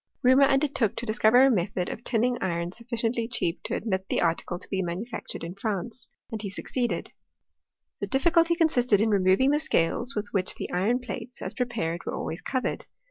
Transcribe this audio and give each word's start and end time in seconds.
Reaumur 0.23 0.45
undertook 0.47 0.95
to 0.95 1.05
dis 1.05 1.19
cover 1.19 1.43
a 1.43 1.45
n:et}jod 1.45 1.93
of 1.93 2.01
tiunins: 2.03 2.39
iron 2.41 2.71
suScientiv 2.71 3.31
cheap 3.31 3.61
to 3.61 3.75
admit 3.75 4.09
tlie 4.09 4.19
article 4.23 4.57
to 4.57 4.67
be 4.67 4.81
manufactured 4.81 5.43
in 5.43 5.53
France— 5.53 6.09
and 6.31 6.41
ha 6.41 6.49
succeeded. 6.49 7.13
The 7.99 8.07
difficulty 8.07 8.55
consisted 8.55 8.99
in 8.99 9.09
removing 9.11 9.51
the 9.51 9.59
scales 9.59 10.15
with 10.15 10.27
which 10.31 10.55
the 10.55 10.71
iron 10.71 11.01
plates, 11.01 11.39
as 11.43 11.53
prepared, 11.53 12.03
were 12.07 12.13
alwavs 12.13 12.43
covered. 12.43 12.87